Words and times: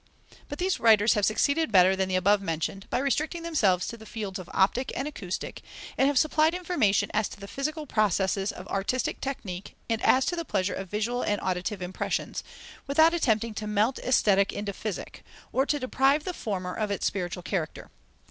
But 0.49 0.57
these 0.57 0.79
writers 0.79 1.13
have 1.13 1.27
succeeded 1.27 1.71
better 1.71 1.95
than 1.95 2.09
the 2.09 2.15
above 2.15 2.41
mentioned, 2.41 2.89
by 2.89 2.97
restricting 2.97 3.43
themselves 3.43 3.85
to 3.87 3.97
the 3.97 4.07
fields 4.07 4.39
of 4.39 4.49
optic 4.51 4.91
and 4.95 5.07
acoustic, 5.07 5.61
and 5.95 6.07
have 6.07 6.17
supplied 6.17 6.55
information 6.55 7.11
as 7.13 7.29
to 7.29 7.39
the 7.39 7.47
physical 7.47 7.85
processes 7.85 8.51
of 8.51 8.67
artistic 8.67 9.21
technique 9.21 9.75
and 9.87 10.01
as 10.01 10.25
to 10.25 10.35
the 10.35 10.43
pleasure 10.43 10.73
of 10.73 10.89
visual 10.89 11.21
and 11.21 11.39
auditive 11.41 11.83
impressions, 11.83 12.43
without 12.87 13.13
attempting 13.13 13.53
to 13.53 13.67
melt 13.67 13.99
Aesthetic 13.99 14.51
into 14.51 14.73
Physic, 14.73 15.23
or 15.51 15.67
to 15.67 15.77
deprive 15.77 16.23
the 16.23 16.33
former 16.33 16.73
of 16.73 16.89
its 16.89 17.05
spiritual 17.05 17.43
character. 17.43 17.91